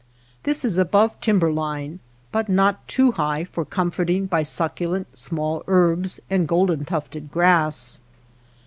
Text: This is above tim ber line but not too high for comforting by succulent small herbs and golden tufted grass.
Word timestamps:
This 0.41 0.65
is 0.65 0.79
above 0.79 1.21
tim 1.21 1.37
ber 1.37 1.51
line 1.51 1.99
but 2.31 2.49
not 2.49 2.87
too 2.87 3.11
high 3.11 3.43
for 3.43 3.63
comforting 3.63 4.25
by 4.25 4.41
succulent 4.41 5.15
small 5.15 5.63
herbs 5.67 6.19
and 6.27 6.47
golden 6.47 6.85
tufted 6.85 7.29
grass. 7.31 7.99